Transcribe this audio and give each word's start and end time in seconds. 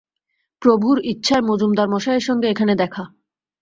প্রভুর 0.61 0.97
ইচ্ছায় 1.11 1.43
মজুমদার 1.49 1.87
মশায়ের 1.93 2.23
সঙ্গে 2.23 2.47
এখানে 2.49 2.73
দেখা। 2.75 3.03